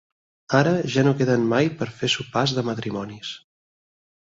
Ara 0.59 0.71
ja 0.93 1.03
no 1.09 1.13
queden 1.21 1.45
mai 1.53 1.71
per 1.83 1.91
fer 2.01 2.13
sopars 2.17 2.59
de 2.59 2.67
matrimonis. 2.75 3.39